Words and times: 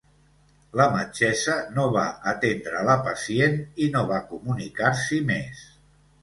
La 0.79 0.85
metgessa 0.93 1.57
no 1.75 1.83
va 1.97 2.05
atendre 2.31 2.81
la 2.87 2.95
pacient 3.09 3.59
i 3.85 3.91
no 3.97 4.03
va 4.13 4.19
comunicar-s’hi 4.33 5.21
més. 5.31 5.63